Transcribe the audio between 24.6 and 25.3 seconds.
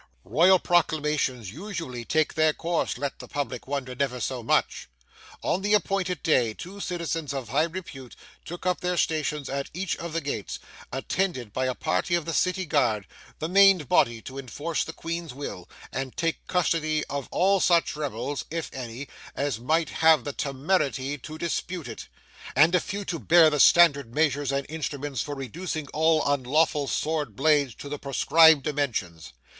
instruments